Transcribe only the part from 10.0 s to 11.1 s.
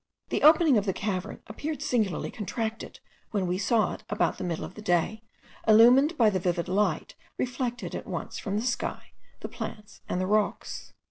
and the rocks.